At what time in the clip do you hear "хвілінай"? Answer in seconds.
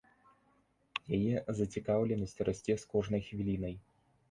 3.29-3.79